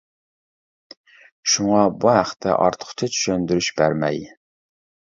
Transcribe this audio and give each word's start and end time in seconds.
شۇڭا 1.53 1.83
بۇ 1.99 2.15
ھەقتە 2.15 2.57
ئارتۇقچە 2.57 3.13
چۈشەندۈرۈش 3.15 3.73
بەرمەي. 3.81 4.23